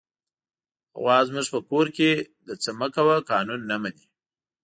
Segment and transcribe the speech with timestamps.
[1.01, 2.11] غوا زموږ په کور کې
[2.47, 4.05] د "څه مه کوه" قانون نه مني.